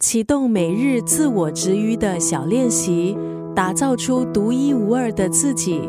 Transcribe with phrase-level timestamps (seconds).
[0.00, 3.18] 启动每日自我治愈的小练习，
[3.52, 5.80] 打造出独一无二的自己。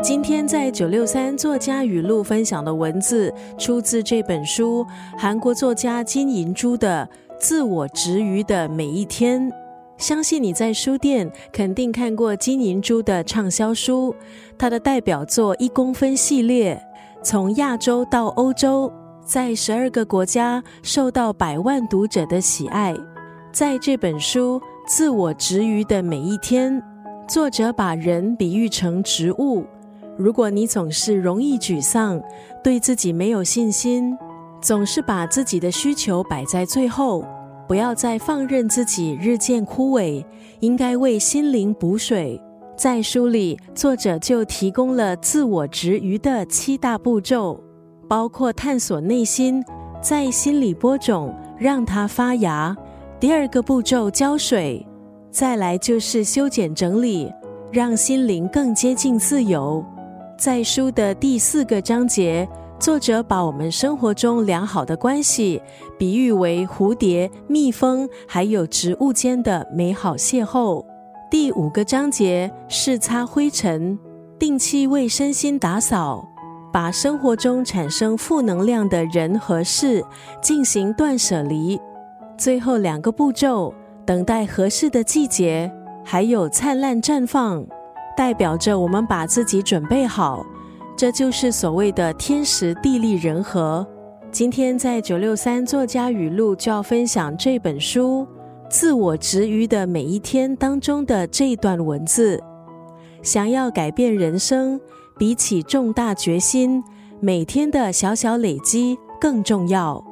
[0.00, 4.86] 今天在九六三作家语录分享的文字，出自这本书
[5.16, 7.08] 韩国作家金银珠的
[7.40, 9.50] 《自我治愈的每一天》。
[9.96, 14.14] 相信你在书店肯定看过金银珠的畅销书，
[14.56, 16.80] 它的代表作《一公分》系列。
[17.22, 18.90] 从亚洲到欧洲，
[19.24, 22.94] 在十二个国家受到百万读者的喜爱。
[23.52, 26.72] 在这本书《自我植于的每一天》，
[27.28, 29.64] 作者把人比喻成植物。
[30.16, 32.22] 如果你总是容易沮丧，
[32.62, 34.16] 对自己没有信心，
[34.62, 37.24] 总是把自己的需求摆在最后，
[37.66, 40.24] 不要再放任自己日渐枯萎，
[40.60, 42.40] 应该为心灵补水。
[42.78, 47.60] 在书里，作者就提供了自我植于的七大步骤，
[48.06, 49.60] 包括探索内心，
[50.00, 52.76] 在心里播种，让它发芽。
[53.18, 54.86] 第二个步骤浇水，
[55.28, 57.28] 再来就是修剪整理，
[57.72, 59.84] 让心灵更接近自由。
[60.38, 65.60] 在书的第四个章节，作者把我们生活中良好的关系
[65.98, 70.84] 比喻为蝴蝶、蜜蜂还有植物间的美好邂逅。
[71.30, 73.98] 第五个章节是擦灰尘，
[74.38, 76.26] 定期为身心打扫，
[76.72, 80.02] 把生活中产生负能量的人和事
[80.40, 81.78] 进行断舍离。
[82.38, 83.74] 最后两个步骤，
[84.06, 85.70] 等待合适的季节，
[86.02, 87.62] 还有灿烂绽放，
[88.16, 90.42] 代表着我们把自己准备好。
[90.96, 93.86] 这就是所谓的天时地利人和。
[94.32, 98.26] 今天在九六三作家语录就要分享这本书。
[98.70, 102.42] 自我治愈的每一天当中的这一段文字，
[103.22, 104.78] 想要改变人生，
[105.16, 106.84] 比起重大决心，
[107.18, 110.04] 每天的小小累积更重要。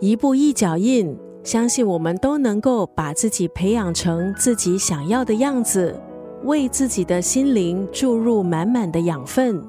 [0.00, 5.94] 一步一脚印，相信我们都能够把自己培养成自己想要的样子，
[6.42, 9.62] 为自己的心灵注入满满的养分。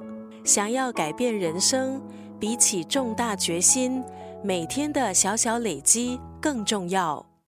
[0.44, 2.02] 想要改变人生，
[2.40, 4.04] 比起重大决心，
[4.44, 7.24] 每天的小小累积更重要。